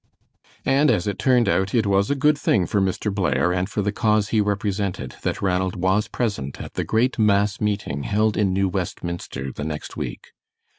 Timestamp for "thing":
2.35-2.65